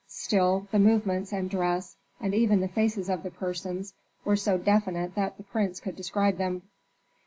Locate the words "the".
0.71-0.79, 2.59-2.67, 3.21-3.29, 5.37-5.43